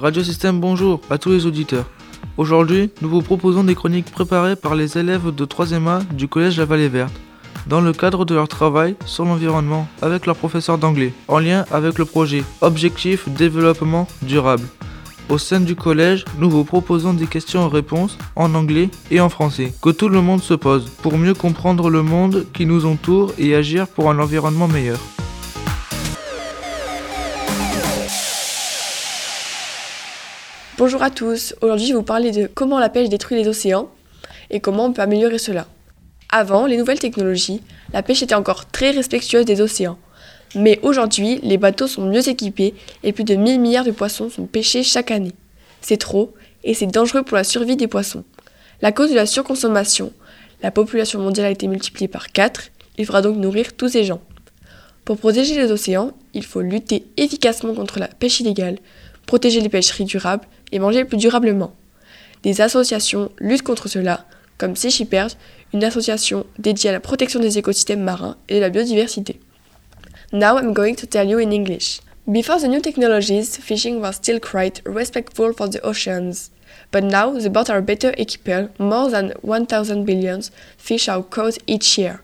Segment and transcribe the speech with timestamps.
[0.00, 1.84] Radio Système bonjour à tous les auditeurs.
[2.36, 6.56] Aujourd'hui, nous vous proposons des chroniques préparées par les élèves de 3e A du Collège
[6.56, 7.12] La Vallée Verte,
[7.66, 11.98] dans le cadre de leur travail sur l'environnement avec leur professeur d'anglais, en lien avec
[11.98, 14.68] le projet Objectif Développement Durable.
[15.28, 19.90] Au sein du collège, nous vous proposons des questions-réponses en anglais et en français que
[19.90, 23.88] tout le monde se pose pour mieux comprendre le monde qui nous entoure et agir
[23.88, 25.00] pour un environnement meilleur.
[30.78, 33.90] Bonjour à tous, aujourd'hui je vais vous parler de comment la pêche détruit les océans
[34.48, 35.66] et comment on peut améliorer cela.
[36.30, 39.98] Avant les nouvelles technologies, la pêche était encore très respectueuse des océans.
[40.54, 44.46] Mais aujourd'hui, les bateaux sont mieux équipés et plus de 1000 milliards de poissons sont
[44.46, 45.32] pêchés chaque année.
[45.80, 46.32] C'est trop
[46.62, 48.22] et c'est dangereux pour la survie des poissons.
[48.80, 50.12] La cause de la surconsommation,
[50.62, 54.20] la population mondiale a été multipliée par 4, il faudra donc nourrir tous ces gens.
[55.04, 58.78] Pour protéger les océans, il faut lutter efficacement contre la pêche illégale,
[59.26, 61.74] protéger les pêcheries durables et manger plus durablement.
[62.42, 64.26] Des associations luttent contre cela,
[64.58, 65.30] comme Sea Shippers,
[65.72, 69.40] une association dédiée à la protection des écosystèmes marins et de la biodiversité.
[70.32, 72.00] Now I'm going to tell you in English.
[72.26, 76.50] Before the new technologies, fishing was still quite respectful for the oceans.
[76.90, 80.42] But now the boats are better equipped, more than 1,000 billion
[80.76, 82.20] fish are caught each year.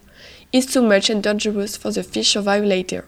[0.53, 3.07] It's too much and dangerous for the fish survive later.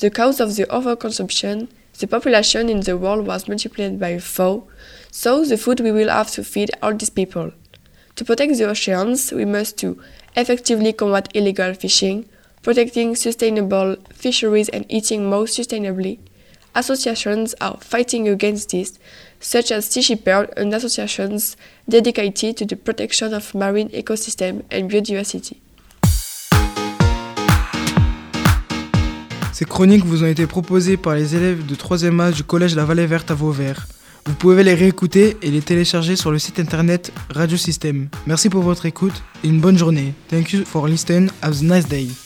[0.00, 1.68] The cause of the overconsumption,
[1.98, 4.64] the population in the world was multiplied by four,
[5.10, 7.52] so the food we will have to feed all these people.
[8.16, 10.00] To protect the oceans, we must to
[10.36, 12.28] effectively combat illegal fishing,
[12.62, 16.18] protecting sustainable fisheries and eating more sustainably.
[16.74, 18.98] Associations are fighting against this,
[19.38, 21.56] such as Sea Shepherd and associations
[21.88, 25.58] dedicated to the protection of marine ecosystem and biodiversity.
[29.54, 32.84] Ces chroniques vous ont été proposées par les élèves de 3e A du Collège La
[32.84, 33.86] Vallée Verte à Vauvert.
[34.26, 38.08] Vous pouvez les réécouter et les télécharger sur le site internet Radio System.
[38.26, 40.12] Merci pour votre écoute et une bonne journée.
[40.28, 41.30] Thank you for listening.
[41.40, 42.23] Have a nice day.